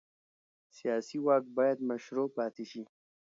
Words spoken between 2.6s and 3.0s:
شي